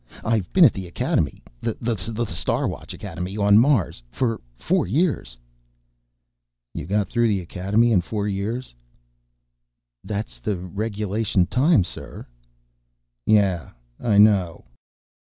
I've 0.23 0.51
been 0.51 0.65
at 0.65 0.73
the 0.73 0.87
Academy... 0.87 1.43
the 1.61 2.27
Star 2.33 2.67
Watch 2.67 2.91
Academy 2.91 3.37
on 3.37 3.59
Mars... 3.59 4.01
for 4.11 4.41
four 4.57 4.87
years." 4.87 5.37
"You 6.73 6.87
got 6.87 7.07
through 7.07 7.27
the 7.27 7.39
Academy 7.39 7.91
in 7.91 8.01
four 8.01 8.27
years?" 8.27 8.73
"That's 10.03 10.39
the 10.39 10.55
regulation 10.57 11.45
time, 11.45 11.83
sir." 11.83 12.25
"Yes, 13.27 13.71
I 13.99 14.17
know." 14.17 14.65